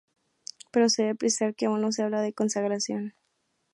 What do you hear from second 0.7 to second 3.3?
Pero se debe precisar que aún no se hablaba de consagración.